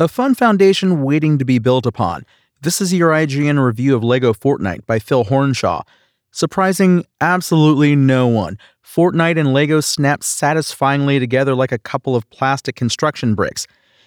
A 0.00 0.06
fun 0.06 0.36
foundation 0.36 1.02
waiting 1.02 1.38
to 1.38 1.44
be 1.44 1.58
built 1.58 1.84
upon. 1.84 2.24
This 2.62 2.80
is 2.80 2.94
your 2.94 3.10
IGN 3.10 3.60
review 3.60 3.96
of 3.96 4.04
LEGO 4.04 4.32
Fortnite 4.32 4.86
by 4.86 5.00
Phil 5.00 5.24
Hornshaw. 5.24 5.82
Surprising 6.30 7.04
absolutely 7.20 7.96
no 7.96 8.28
one, 8.28 8.58
Fortnite 8.86 9.36
and 9.36 9.52
LEGO 9.52 9.80
snap 9.80 10.22
satisfyingly 10.22 11.18
together 11.18 11.56
like 11.56 11.72
a 11.72 11.80
couple 11.80 12.14
of 12.14 12.30
plastic 12.30 12.76
construction 12.76 13.34
bricks. 13.34 13.66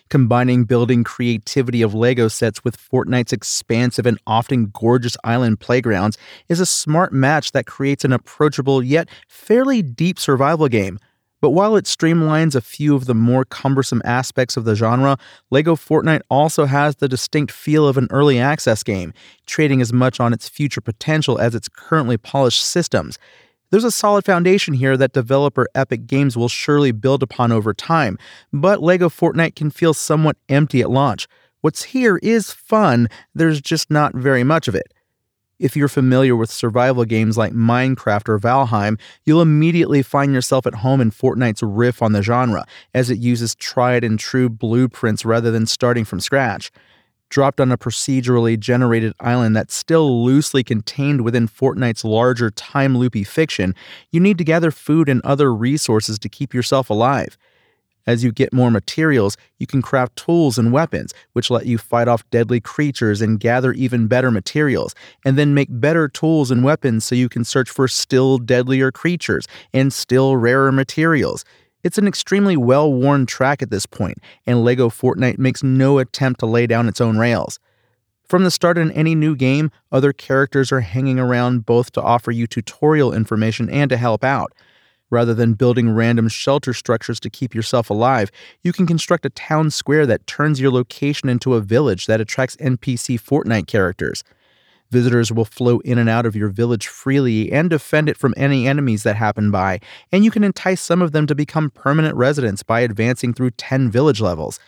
Combining 0.10 0.64
building 0.64 1.04
creativity 1.04 1.82
of 1.82 1.94
LEGO 1.94 2.30
sets 2.30 2.64
with 2.64 2.78
Fortnite's 2.78 3.34
expansive 3.34 4.06
and 4.06 4.18
often 4.26 4.68
gorgeous 4.68 5.18
island 5.26 5.60
playgrounds 5.60 6.18
is 6.48 6.62
a 6.62 6.66
smart 6.66 7.12
match 7.12 7.52
that 7.52 7.66
creates 7.66 8.06
an 8.06 8.14
approachable 8.14 8.82
yet 8.82 9.10
fairly 9.28 9.82
deep 9.82 10.18
survival 10.18 10.70
game. 10.70 11.00
But 11.42 11.50
while 11.50 11.76
it 11.76 11.86
streamlines 11.86 12.56
a 12.56 12.62
few 12.62 12.96
of 12.96 13.06
the 13.06 13.16
more 13.16 13.44
cumbersome 13.46 14.02
aspects 14.06 14.56
of 14.56 14.64
the 14.64 14.76
genre, 14.76 15.18
LEGO 15.50 15.76
Fortnite 15.76 16.22
also 16.30 16.66
has 16.66 16.98
the 16.98 17.10
distinct 17.10 17.52
feel 17.52 17.88
of 17.88 17.98
an 17.98 18.08
early 18.12 18.40
access 18.40 18.84
game, 18.84 19.14
trading 19.48 19.82
as 19.82 19.92
much 19.92 20.20
on 20.20 20.34
its 20.34 20.48
future 20.48 20.82
potential 20.82 21.40
as 21.40 21.56
its 21.56 21.68
currently 21.68 22.16
polished 22.16 22.64
systems. 22.64 23.18
There's 23.72 23.84
a 23.84 23.92
solid 23.92 24.24
foundation 24.24 24.76
here 24.76 24.98
that 24.98 25.14
developer 25.14 25.66
Epic 25.74 26.06
Games 26.06 26.38
will 26.38 26.50
surely 26.50 26.92
build 26.92 27.24
upon 27.24 27.52
over 27.52 27.74
time, 27.74 28.20
but 28.54 28.84
LEGO 28.84 29.10
Fortnite 29.10 29.56
can 29.56 29.72
feel 29.72 29.94
somewhat 29.94 30.38
empty 30.48 30.82
at 30.82 30.92
launch. 30.92 31.28
What's 31.62 31.84
here 31.84 32.18
is 32.22 32.52
fun, 32.52 33.08
there's 33.34 33.62
just 33.62 33.90
not 33.90 34.14
very 34.14 34.44
much 34.44 34.68
of 34.68 34.76
it. 34.76 34.94
If 35.62 35.76
you're 35.76 35.88
familiar 35.88 36.36
with 36.36 36.50
survival 36.50 37.06
games 37.06 37.38
like 37.38 37.54
Minecraft 37.54 38.30
or 38.30 38.40
Valheim, 38.40 39.00
you'll 39.26 39.44
immediately 39.44 40.02
find 40.02 40.34
yourself 40.34 40.66
at 40.66 40.74
home 40.74 41.00
in 41.00 41.12
Fortnite's 41.12 41.62
riff 41.62 42.02
on 42.02 42.14
the 42.14 42.24
genre, 42.24 42.66
as 42.96 43.12
it 43.12 43.20
uses 43.20 43.54
tried 43.54 44.04
and 44.04 44.18
true 44.18 44.50
blueprints 44.50 45.24
rather 45.24 45.52
than 45.52 45.68
starting 45.68 46.04
from 46.04 46.20
scratch. 46.20 46.72
Dropped 47.30 47.62
on 47.62 47.72
a 47.72 47.78
procedurally 47.78 48.60
generated 48.60 49.14
island 49.20 49.56
that's 49.56 49.76
still 49.76 50.26
loosely 50.26 50.64
contained 50.64 51.22
within 51.22 51.48
Fortnite's 51.48 52.04
larger 52.04 52.50
time 52.50 52.98
loopy 52.98 53.24
fiction, 53.24 53.76
you 54.10 54.20
need 54.20 54.40
to 54.40 54.44
gather 54.44 54.72
food 54.72 55.08
and 55.08 55.22
other 55.24 55.54
resources 55.54 56.18
to 56.18 56.28
keep 56.28 56.56
yourself 56.56 56.90
alive. 56.90 57.38
As 58.08 58.24
you 58.24 58.32
get 58.32 58.54
more 58.54 58.72
materials, 58.72 59.38
you 59.60 59.68
can 59.68 59.82
craft 59.82 60.16
tools 60.16 60.58
and 60.58 60.72
weapons, 60.72 61.14
which 61.34 61.52
let 61.52 61.66
you 61.66 61.78
fight 61.78 62.08
off 62.08 62.30
deadly 62.30 62.60
creatures 62.60 63.22
and 63.22 63.40
gather 63.40 63.74
even 63.74 64.08
better 64.08 64.32
materials, 64.32 64.96
and 65.24 65.38
then 65.38 65.54
make 65.54 65.70
better 65.70 66.08
tools 66.08 66.52
and 66.52 66.64
weapons 66.64 67.06
so 67.06 67.16
you 67.16 67.30
can 67.30 67.44
search 67.44 67.70
for 67.70 67.88
still 67.88 68.38
deadlier 68.38 68.92
creatures 68.92 69.48
and 69.74 69.94
still 69.94 70.36
rarer 70.36 70.72
materials. 70.72 71.46
It's 71.84 71.98
an 71.98 72.08
extremely 72.08 72.58
well 72.58 72.92
worn 72.92 73.26
track 73.26 73.62
at 73.62 73.72
this 73.72 73.86
point, 73.86 74.20
and 74.46 74.64
LEGO 74.64 74.90
Fortnite 74.90 75.40
makes 75.40 75.64
no 75.64 76.00
attempt 76.00 76.40
to 76.40 76.46
lay 76.46 76.68
down 76.68 76.88
its 76.88 77.02
own 77.02 77.18
rails. 77.18 77.60
From 78.32 78.44
the 78.44 78.52
start 78.52 78.78
in 78.78 78.92
any 78.92 79.14
new 79.14 79.36
game, 79.36 79.72
other 79.92 80.14
characters 80.14 80.72
are 80.72 80.80
hanging 80.80 81.20
around 81.20 81.66
both 81.66 81.92
to 81.92 82.02
offer 82.02 82.32
you 82.32 82.48
tutorial 82.48 83.14
information 83.14 83.70
and 83.70 83.90
to 83.90 83.98
help 83.98 84.24
out. 84.24 84.54
Rather 85.12 85.34
than 85.34 85.54
building 85.54 85.92
random 85.92 86.30
shelter 86.30 86.74
structures 86.74 87.20
to 87.20 87.30
keep 87.30 87.54
yourself 87.54 87.90
alive, 87.90 88.32
you 88.64 88.72
can 88.72 88.88
construct 88.88 89.26
a 89.26 89.30
town 89.30 89.70
square 89.70 90.08
that 90.08 90.26
turns 90.26 90.60
your 90.60 90.72
location 90.72 91.30
into 91.30 91.54
a 91.54 91.62
village 91.62 92.08
that 92.08 92.22
attracts 92.22 92.56
NPC 92.56 93.20
Fortnite 93.22 93.68
characters. 93.68 94.24
Visitors 94.90 95.32
will 95.32 95.46
flow 95.46 95.80
in 95.80 95.98
and 95.98 96.10
out 96.10 96.26
of 96.26 96.36
your 96.36 96.50
village 96.50 96.88
freely 96.88 97.52
and 97.52 97.70
defend 97.70 98.10
it 98.10 98.18
from 98.18 98.34
any 98.36 98.68
enemies 98.68 99.04
that 99.04 99.16
happen 99.16 99.52
by, 99.52 99.80
and 100.12 100.26
you 100.26 100.32
can 100.32 100.44
entice 100.44 100.82
some 100.82 101.02
of 101.02 101.12
them 101.12 101.28
to 101.28 101.36
become 101.36 101.70
permanent 101.70 102.16
residents 102.16 102.64
by 102.64 102.80
advancing 102.82 103.34
through 103.34 103.52
10 103.52 103.92
village 103.92 104.20
levels. 104.20 104.60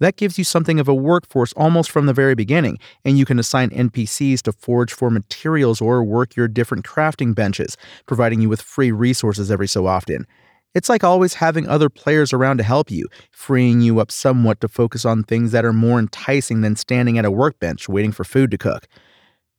That 0.00 0.16
gives 0.16 0.38
you 0.38 0.44
something 0.44 0.80
of 0.80 0.88
a 0.88 0.94
workforce 0.94 1.52
almost 1.52 1.90
from 1.90 2.06
the 2.06 2.12
very 2.12 2.34
beginning, 2.34 2.78
and 3.04 3.16
you 3.16 3.24
can 3.24 3.38
assign 3.38 3.70
NPCs 3.70 4.42
to 4.42 4.52
forge 4.52 4.92
for 4.92 5.08
materials 5.08 5.80
or 5.80 6.02
work 6.02 6.34
your 6.34 6.48
different 6.48 6.84
crafting 6.84 7.34
benches, 7.34 7.76
providing 8.06 8.40
you 8.40 8.48
with 8.48 8.60
free 8.60 8.90
resources 8.90 9.50
every 9.50 9.68
so 9.68 9.86
often. 9.86 10.26
It's 10.74 10.88
like 10.88 11.04
always 11.04 11.34
having 11.34 11.68
other 11.68 11.88
players 11.88 12.32
around 12.32 12.58
to 12.58 12.64
help 12.64 12.90
you, 12.90 13.06
freeing 13.30 13.80
you 13.80 14.00
up 14.00 14.10
somewhat 14.10 14.60
to 14.60 14.68
focus 14.68 15.04
on 15.04 15.22
things 15.22 15.52
that 15.52 15.64
are 15.64 15.72
more 15.72 16.00
enticing 16.00 16.62
than 16.62 16.74
standing 16.74 17.16
at 17.16 17.24
a 17.24 17.30
workbench 17.30 17.88
waiting 17.88 18.10
for 18.10 18.24
food 18.24 18.50
to 18.50 18.58
cook. 18.58 18.88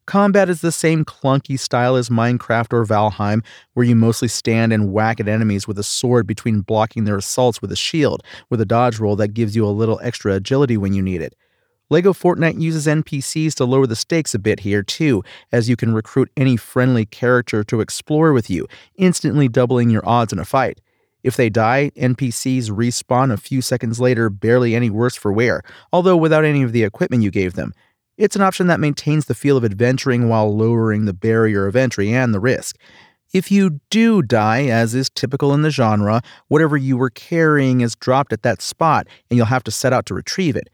Combat 0.06 0.50
is 0.50 0.62
the 0.62 0.72
same 0.72 1.04
clunky 1.04 1.58
style 1.58 1.96
as 1.96 2.10
Minecraft 2.10 2.74
or 2.74 2.86
Valheim, 2.86 3.44
where 3.74 3.86
you 3.86 3.96
mostly 3.96 4.28
stand 4.28 4.72
and 4.72 4.94
whack 4.94 5.20
at 5.20 5.28
enemies 5.28 5.68
with 5.68 5.80
a 5.80 5.84
sword 5.84 6.28
between 6.28 6.62
blocking 6.62 7.06
their 7.06 7.18
assaults 7.18 7.60
with 7.60 7.72
a 7.72 7.76
shield, 7.76 8.24
with 8.52 8.62
a 8.62 8.66
dodge 8.66 9.00
roll 9.00 9.16
that 9.16 9.34
gives 9.34 9.56
you 9.56 9.66
a 9.66 9.70
little 9.70 10.00
extra 10.04 10.34
agility 10.34 10.78
when 10.78 10.94
you 10.94 11.02
need 11.02 11.22
it. 11.22 11.36
LEGO 11.90 12.14
Fortnite 12.14 12.62
uses 12.62 12.86
NPCs 12.86 13.56
to 13.56 13.66
lower 13.66 13.88
the 13.88 13.96
stakes 13.96 14.36
a 14.36 14.40
bit 14.40 14.60
here, 14.60 14.84
too, 14.84 15.24
as 15.52 15.70
you 15.70 15.76
can 15.76 15.94
recruit 15.94 16.32
any 16.38 16.56
friendly 16.56 17.06
character 17.06 17.64
to 17.64 17.82
explore 17.82 18.32
with 18.32 18.50
you, 18.50 18.68
instantly 18.96 19.48
doubling 19.48 19.90
your 19.90 20.08
odds 20.08 20.34
in 20.34 20.40
a 20.40 20.46
fight. 20.46 20.82
If 21.24 21.36
they 21.36 21.50
die, 21.50 21.92
NPCs 21.96 22.70
respawn 22.70 23.34
a 23.34 23.38
few 23.38 23.62
seconds 23.62 24.00
later, 24.00 24.30
barely 24.30 24.76
any 24.76 24.92
worse 24.92 25.16
for 25.16 25.32
wear, 25.32 25.64
although 25.92 26.18
without 26.18 26.46
any 26.46 26.62
of 26.62 26.72
the 26.72 26.84
equipment 26.84 27.24
you 27.24 27.32
gave 27.32 27.54
them, 27.54 27.74
it's 28.18 28.36
an 28.36 28.42
option 28.42 28.68
that 28.68 28.80
maintains 28.80 29.26
the 29.26 29.36
feel 29.36 29.58
of 29.58 29.66
adventuring 29.66 30.30
while 30.30 30.56
lowering 30.56 31.06
the 31.06 31.14
barrier 31.14 31.68
of 31.68 31.76
entry 31.76 32.14
and 32.14 32.34
the 32.34 32.40
risk. 32.40 32.78
If 33.34 33.52
you 33.52 33.82
do 33.90 34.22
die, 34.22 34.66
as 34.68 34.96
is 34.96 35.10
typical 35.10 35.54
in 35.54 35.62
the 35.62 35.70
genre, 35.70 36.22
whatever 36.48 36.78
you 36.78 36.96
were 36.96 37.10
carrying 37.10 37.82
is 37.82 37.96
dropped 37.96 38.32
at 38.32 38.44
that 38.44 38.62
spot 38.62 39.08
and 39.30 39.36
you'll 39.36 39.48
have 39.48 39.64
to 39.64 39.72
set 39.72 39.92
out 39.92 40.06
to 40.06 40.14
retrieve 40.14 40.56
it. 40.56 40.70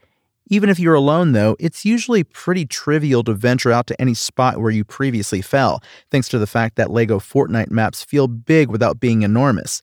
Even 0.48 0.68
if 0.68 0.78
you're 0.78 0.94
alone, 0.94 1.32
though, 1.32 1.56
it's 1.58 1.84
usually 1.84 2.24
pretty 2.24 2.66
trivial 2.66 3.24
to 3.24 3.32
venture 3.32 3.72
out 3.72 3.86
to 3.86 4.00
any 4.00 4.14
spot 4.14 4.60
where 4.60 4.70
you 4.70 4.84
previously 4.84 5.40
fell, 5.40 5.82
thanks 6.10 6.28
to 6.28 6.38
the 6.38 6.46
fact 6.46 6.76
that 6.76 6.90
LEGO 6.90 7.18
Fortnite 7.18 7.70
maps 7.70 8.04
feel 8.04 8.28
big 8.28 8.68
without 8.68 9.00
being 9.00 9.22
enormous 9.22 9.82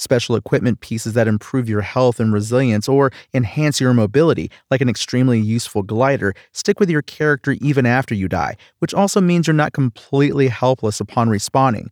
special 0.00 0.34
equipment 0.34 0.80
pieces 0.80 1.12
that 1.12 1.28
improve 1.28 1.68
your 1.68 1.82
health 1.82 2.18
and 2.18 2.32
resilience 2.32 2.88
or 2.88 3.12
enhance 3.34 3.80
your 3.80 3.92
mobility, 3.92 4.50
like 4.70 4.80
an 4.80 4.88
extremely 4.88 5.38
useful 5.38 5.82
glider, 5.82 6.34
stick 6.52 6.80
with 6.80 6.90
your 6.90 7.02
character 7.02 7.52
even 7.60 7.86
after 7.86 8.14
you 8.14 8.28
die, 8.28 8.56
which 8.78 8.94
also 8.94 9.20
means 9.20 9.46
you're 9.46 9.54
not 9.54 9.72
completely 9.72 10.48
helpless 10.48 11.00
upon 11.00 11.28
respawning. 11.28 11.88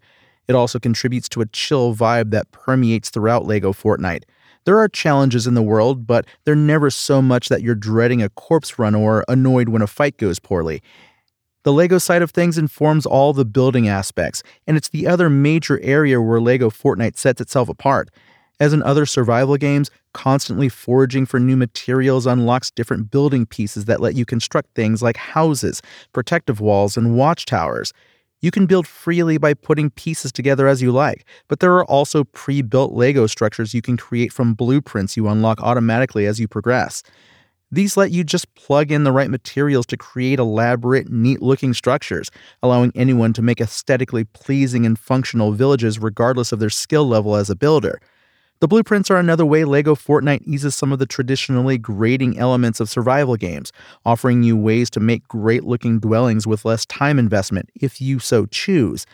It 0.48 0.54
also 0.54 0.78
contributes 0.78 1.28
to 1.30 1.42
a 1.42 1.46
chill 1.46 1.94
vibe 1.94 2.30
that 2.30 2.50
permeates 2.52 3.10
throughout 3.10 3.44
LEGO 3.44 3.72
Fortnite. 3.72 4.22
There 4.64 4.78
are 4.78 4.88
challenges 4.88 5.46
in 5.46 5.54
the 5.54 5.62
world, 5.62 6.06
but 6.06 6.26
they're 6.44 6.54
never 6.54 6.90
so 6.90 7.22
much 7.22 7.48
that 7.48 7.62
you're 7.62 7.74
dreading 7.74 8.22
a 8.22 8.28
corpse 8.30 8.78
run 8.78 8.94
or 8.94 9.24
annoyed 9.28 9.68
when 9.68 9.82
a 9.82 9.86
fight 9.86 10.16
goes 10.18 10.38
poorly. 10.38 10.82
The 11.64 11.72
LEGO 11.72 11.98
side 11.98 12.22
of 12.22 12.30
things 12.30 12.56
informs 12.56 13.04
all 13.04 13.32
the 13.32 13.44
building 13.44 13.88
aspects, 13.88 14.42
and 14.66 14.76
it's 14.76 14.90
the 14.90 15.06
other 15.06 15.28
major 15.28 15.80
area 15.80 16.20
where 16.20 16.40
LEGO 16.40 16.70
Fortnite 16.70 17.16
sets 17.16 17.40
itself 17.40 17.68
apart. 17.68 18.10
As 18.60 18.72
in 18.72 18.82
other 18.82 19.06
survival 19.06 19.56
games, 19.56 19.90
constantly 20.14 20.68
foraging 20.68 21.26
for 21.26 21.38
new 21.38 21.56
materials 21.56 22.26
unlocks 22.26 22.70
different 22.70 23.10
building 23.10 23.46
pieces 23.46 23.84
that 23.84 24.00
let 24.00 24.14
you 24.14 24.24
construct 24.24 24.74
things 24.74 25.02
like 25.02 25.16
houses, 25.16 25.82
protective 26.12 26.60
walls, 26.60 26.96
and 26.96 27.16
watchtowers. 27.16 27.92
You 28.40 28.52
can 28.52 28.66
build 28.66 28.86
freely 28.86 29.36
by 29.36 29.54
putting 29.54 29.90
pieces 29.90 30.30
together 30.30 30.68
as 30.68 30.80
you 30.80 30.92
like, 30.92 31.24
but 31.48 31.58
there 31.58 31.74
are 31.74 31.84
also 31.84 32.24
pre 32.24 32.62
built 32.62 32.92
LEGO 32.92 33.26
structures 33.26 33.74
you 33.74 33.82
can 33.82 33.96
create 33.96 34.32
from 34.32 34.54
blueprints 34.54 35.16
you 35.16 35.28
unlock 35.28 35.60
automatically 35.60 36.26
as 36.26 36.38
you 36.38 36.46
progress. 36.46 37.02
These 37.70 37.98
let 37.98 38.10
you 38.10 38.24
just 38.24 38.54
plug 38.54 38.90
in 38.90 39.04
the 39.04 39.12
right 39.12 39.28
materials 39.28 39.84
to 39.86 39.96
create 39.98 40.38
elaborate, 40.38 41.10
neat 41.10 41.42
looking 41.42 41.74
structures, 41.74 42.30
allowing 42.62 42.92
anyone 42.94 43.34
to 43.34 43.42
make 43.42 43.60
aesthetically 43.60 44.24
pleasing 44.24 44.86
and 44.86 44.98
functional 44.98 45.52
villages 45.52 45.98
regardless 45.98 46.50
of 46.50 46.60
their 46.60 46.70
skill 46.70 47.06
level 47.06 47.36
as 47.36 47.50
a 47.50 47.56
builder. 47.56 48.00
The 48.60 48.68
blueprints 48.68 49.10
are 49.10 49.18
another 49.18 49.44
way 49.44 49.64
LEGO 49.64 49.94
Fortnite 49.94 50.42
eases 50.44 50.74
some 50.74 50.92
of 50.92 50.98
the 50.98 51.06
traditionally 51.06 51.78
grating 51.78 52.38
elements 52.38 52.80
of 52.80 52.88
survival 52.88 53.36
games, 53.36 53.70
offering 54.04 54.42
you 54.42 54.56
ways 54.56 54.88
to 54.90 55.00
make 55.00 55.28
great 55.28 55.62
looking 55.62 56.00
dwellings 56.00 56.46
with 56.46 56.64
less 56.64 56.86
time 56.86 57.18
investment, 57.18 57.68
if 57.80 58.00
you 58.00 58.18
so 58.18 58.46
choose. 58.46 59.06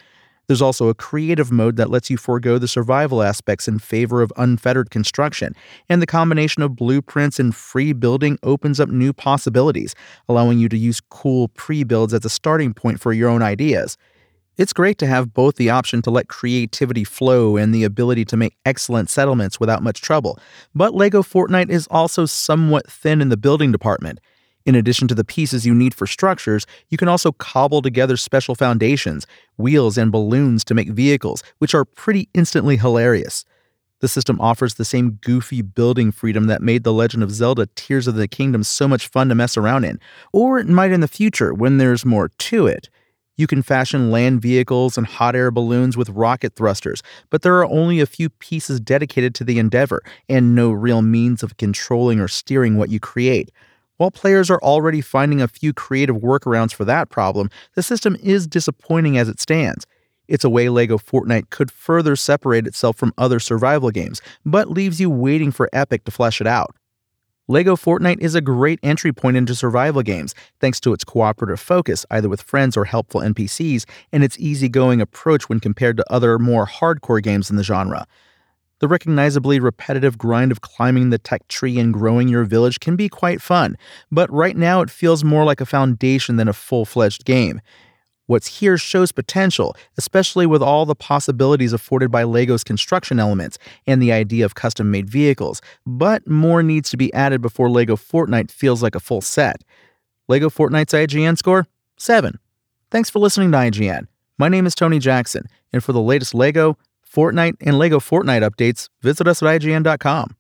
There's 0.47 0.63
also 0.63 0.89
a 0.89 0.95
creative 0.95 1.51
mode 1.51 1.77
that 1.77 1.91
lets 1.91 2.11
you 2.11 2.17
forego 2.17 2.59
the 2.59 2.69
survival 2.69 3.23
aspects 3.23 3.67
in 3.67 3.79
favor 3.79 4.21
of 4.21 4.33
unfettered 4.37 4.91
construction, 4.91 5.55
and 5.89 6.03
the 6.03 6.07
combination 6.07 6.63
of 6.63 6.77
blueprints 6.77 7.41
and 7.41 7.55
free 7.55 7.93
building 7.93 8.39
opens 8.43 8.79
up 8.79 8.89
new 8.89 9.13
possibilities, 9.13 9.95
allowing 10.29 10.59
you 10.59 10.69
to 10.69 10.77
use 10.77 11.01
cool 11.01 11.49
pre 11.49 11.83
builds 11.85 12.13
as 12.13 12.25
a 12.25 12.31
starting 12.31 12.75
point 12.75 13.01
for 13.01 13.13
your 13.13 13.31
own 13.31 13.43
ideas. 13.43 13.97
It's 14.57 14.73
great 14.73 14.99
to 14.99 15.07
have 15.07 15.35
both 15.35 15.57
the 15.57 15.71
option 15.71 16.01
to 16.03 16.11
let 16.11 16.29
creativity 16.29 17.03
flow 17.03 17.57
and 17.57 17.75
the 17.75 17.83
ability 17.83 18.25
to 18.27 18.37
make 18.37 18.57
excellent 18.65 19.11
settlements 19.11 19.59
without 19.59 19.83
much 19.83 20.01
trouble, 20.01 20.39
but 20.75 20.95
LEGO 20.95 21.23
Fortnite 21.23 21.71
is 21.71 21.89
also 21.91 22.25
somewhat 22.25 22.89
thin 22.89 23.21
in 23.21 23.31
the 23.31 23.37
building 23.37 23.73
department. 23.73 24.21
In 24.67 24.75
addition 24.75 25.09
to 25.09 25.15
the 25.15 25.25
pieces 25.25 25.67
you 25.67 25.75
need 25.75 25.93
for 25.95 26.07
structures, 26.07 26.67
you 26.89 26.97
can 26.97 27.09
also 27.09 27.33
cobble 27.33 27.83
together 27.83 28.17
special 28.17 28.55
foundations, 28.55 29.27
wheels, 29.59 29.99
and 29.99 30.11
balloons 30.11 30.65
to 30.65 30.75
make 30.75 30.89
vehicles, 30.89 31.43
which 31.59 31.75
are 31.75 31.85
pretty 31.85 32.29
instantly 32.33 32.79
hilarious. 32.79 33.45
The 34.01 34.09
system 34.09 34.41
offers 34.41 34.75
the 34.75 34.85
same 34.85 35.19
goofy 35.23 35.61
building 35.63 36.13
freedom 36.13 36.47
that 36.47 36.63
made 36.63 36.83
The 36.83 36.93
Legend 36.93 37.23
of 37.23 37.31
Zelda 37.31 37.69
Tears 37.75 38.07
of 38.07 38.15
the 38.15 38.29
Kingdom 38.29 38.63
so 38.63 38.89
much 38.89 39.09
fun 39.09 39.29
to 39.29 39.35
mess 39.35 39.57
around 39.57 39.85
in, 39.85 40.01
or 40.33 40.59
it 40.59 40.67
might 40.67 40.93
in 40.93 41.01
the 41.01 41.09
future 41.09 41.53
when 41.53 41.79
there's 41.79 42.05
more 42.05 42.29
to 42.29 42.67
it. 42.67 42.89
You 43.37 43.47
can 43.47 43.63
fashion 43.63 44.11
land 44.11 44.41
vehicles 44.41 44.97
and 44.97 45.07
hot 45.07 45.35
air 45.35 45.51
balloons 45.51 45.97
with 45.97 46.09
rocket 46.11 46.55
thrusters, 46.55 47.03
but 47.31 47.43
there 47.43 47.57
are 47.59 47.67
only 47.67 48.01
a 48.01 48.07
few 48.07 48.31
pieces 48.31 48.81
dedicated 48.81 49.35
to 49.37 49.45
the 49.45 49.59
endeavor, 49.59 50.03
and 50.29 50.55
no 50.55 50.71
real 50.71 51.03
means 51.03 51.43
of 51.43 51.57
controlling 51.57 52.21
or 52.21 52.29
steering 52.29 52.77
what 52.77 52.91
you 52.91 53.01
create. 53.01 53.51
While 54.05 54.11
players 54.11 54.51
are 54.51 54.61
already 54.63 55.01
finding 55.01 55.41
a 55.41 55.49
few 55.49 55.73
creative 55.73 56.17
workarounds 56.17 56.75
for 56.75 56.85
that 56.85 57.09
problem, 57.09 57.49
the 57.75 57.83
system 57.83 58.19
is 58.23 58.47
disappointing 58.47 59.17
as 59.17 59.31
it 59.31 59.41
stands. 59.41 59.87
It's 60.29 60.45
a 60.45 60.51
way 60.51 60.69
LEGO 60.69 60.99
Fortnite 60.99 61.49
could 61.49 61.71
further 61.71 62.15
separate 62.15 62.67
itself 62.67 62.99
from 62.99 63.15
other 63.17 63.41
survival 63.41 63.91
games, 63.91 64.21
but 64.45 64.69
leaves 64.69 65.01
you 65.01 65.09
waiting 65.09 65.51
for 65.51 65.71
Epic 65.73 66.05
to 66.05 66.11
flesh 66.11 66.43
it 66.43 66.47
out. 66.47 66.77
LEGO 67.49 67.77
Fortnite 67.77 68.21
is 68.21 68.35
a 68.35 68.43
great 68.43 68.79
entry 68.83 69.11
point 69.11 69.39
into 69.39 69.55
survival 69.55 70.03
games, 70.03 70.35
thanks 70.61 70.81
to 70.81 70.93
its 70.93 71.03
cooperative 71.03 71.59
focus, 71.59 72.05
either 72.11 72.29
with 72.29 72.43
friends 72.43 72.77
or 72.77 72.85
helpful 72.85 73.23
NPCs, 73.23 73.87
and 74.13 74.23
its 74.23 74.39
easygoing 74.39 75.01
approach 75.01 75.49
when 75.49 75.61
compared 75.61 75.97
to 75.97 76.13
other 76.13 76.39
more 76.39 76.67
hardcore 76.67 77.23
games 77.23 77.49
in 77.49 77.57
the 77.57 77.65
genre. 77.65 78.07
The 78.85 78.89
recognizably 78.89 79.61
repetitive 79.61 80.19
grind 80.19 80.53
of 80.53 80.61
climbing 80.61 81.09
the 81.09 81.17
tech 81.17 81.49
tree 81.49 81.79
and 81.79 81.91
growing 81.91 82.29
your 82.29 82.45
village 82.45 82.81
can 82.81 82.97
be 82.97 83.09
quite 83.09 83.41
fun, 83.41 83.79
but 84.13 84.31
right 84.31 84.55
now 84.55 84.83
it 84.83 84.91
feels 84.91 85.25
more 85.25 85.43
like 85.43 85.63
a 85.63 85.65
foundation 85.65 86.37
than 86.37 86.49
a 86.49 86.53
full 86.53 86.85
fledged 86.85 87.25
game. 87.25 87.63
What's 88.27 88.59
here 88.59 88.77
shows 88.77 89.11
potential, 89.11 89.75
especially 89.97 90.45
with 90.45 90.63
all 90.63 90.85
the 90.85 90.95
possibilities 90.95 91.73
afforded 91.73 92.11
by 92.11 92.25
LEGO's 92.25 92.63
construction 92.63 93.19
elements 93.19 93.57
and 93.87 94.03
the 94.03 94.13
idea 94.13 94.45
of 94.45 94.55
custom 94.55 94.91
made 94.91 95.09
vehicles, 95.09 95.63
but 95.87 96.29
more 96.29 96.63
needs 96.63 96.91
to 96.91 96.99
be 96.99 97.11
added 97.15 97.41
before 97.41 97.71
LEGO 97.71 97.97
Fortnite 97.97 98.51
feels 98.51 98.83
like 98.83 98.95
a 98.95 99.01
full 99.01 99.23
set. 99.23 99.65
LEGO 100.29 100.51
Fortnite's 100.51 100.93
IGN 100.93 101.39
score? 101.39 101.67
7. 101.97 102.39
Thanks 102.91 103.09
for 103.09 103.19
listening 103.19 103.51
to 103.53 103.57
IGN. 103.57 104.09
My 104.37 104.51
name 104.51 104.67
is 104.67 104.75
Tony 104.75 104.99
Jackson, 104.99 105.47
and 105.73 105.83
for 105.83 105.95
the 105.95 106.03
latest 106.03 106.35
LEGO, 106.35 106.77
Fortnite, 107.15 107.55
and 107.61 107.79
LEGO 107.79 108.01
Fortnite 108.01 108.49
updates, 108.49 108.89
visit 109.03 109.29
us 109.29 109.43
at 109.43 109.61
IGN.com. 109.61 110.37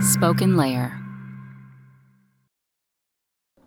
Spoken 0.00 0.56
Layer. 0.56 0.98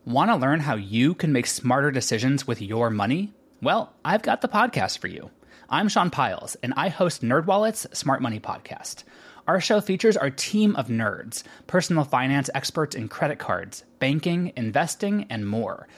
Want 0.06 0.30
to 0.30 0.36
learn 0.38 0.60
how 0.60 0.75
you 0.75 1.16
can 1.16 1.34
make 1.34 1.48
smarter 1.48 1.92
decisions 1.92 2.46
with 2.48 2.62
your 2.62 2.90
money? 2.90 3.34
Well, 3.62 3.94
I've 4.06 4.22
got 4.22 4.42
the 4.42 4.48
podcast 4.48 5.00
for 5.00 5.08
you. 5.08 5.31
I'm 5.69 5.90
Sean 5.90 6.12
Pyles, 6.12 6.56
and 6.62 6.74
I 6.78 6.90
host 6.90 7.24
NerdWallet's 7.24 7.98
Smart 7.98 8.22
Money 8.22 8.40
Podcast. 8.40 9.04
Our 9.48 9.60
show 9.60 9.81
features 9.81 10.16
our 10.16 10.30
team 10.30 10.75
of 10.75 10.88
nerds, 10.88 11.44
personal 11.68 12.04
finance 12.04 12.50
experts 12.54 12.96
in 12.96 13.08
credit 13.10 13.40
cards, 13.40 13.84
banking, 14.00 14.54
investing, 14.56 15.25
and 15.30 15.48
more– 15.48 15.88